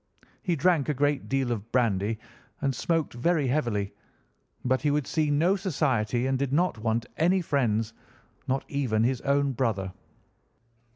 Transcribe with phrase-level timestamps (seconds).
[0.41, 2.17] He drank a great deal of brandy
[2.59, 3.93] and smoked very heavily,
[4.65, 7.93] but he would see no society and did not want any friends,
[8.47, 9.91] not even his own brother.